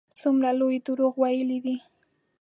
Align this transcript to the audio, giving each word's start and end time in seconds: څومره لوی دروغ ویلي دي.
څومره 0.19 0.49
لوی 0.59 0.77
دروغ 0.87 1.13
ویلي 1.21 1.59
دي. 1.65 1.75